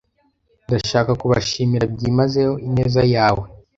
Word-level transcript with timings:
Ndashaka 0.67 1.11
kubashimira 1.21 1.85
byimazeyo 1.93 2.53
ineza 2.67 3.01
yawe. 3.15 3.45